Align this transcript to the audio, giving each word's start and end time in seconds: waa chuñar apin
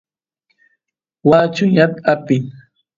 waa 1.29 1.45
chuñar 1.55 1.91
apin 2.11 2.43